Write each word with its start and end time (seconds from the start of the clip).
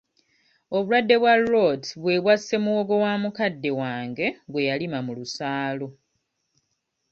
Obulwadde 0.75 1.15
bwa 1.21 1.33
Rot 1.51 1.83
bwe 2.01 2.15
bwasse 2.23 2.55
muwogo 2.63 2.95
wa 3.03 3.13
mukadde 3.21 3.69
wange 3.81 4.27
gwe 4.51 4.67
yalima 4.69 4.99
mu 5.05 5.11
lusaalu. 5.17 5.87